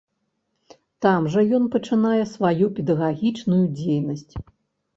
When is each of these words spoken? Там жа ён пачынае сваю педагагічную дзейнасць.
Там 1.05 1.27
жа 1.35 1.43
ён 1.59 1.67
пачынае 1.75 2.23
сваю 2.33 2.73
педагагічную 2.81 3.63
дзейнасць. 3.77 4.33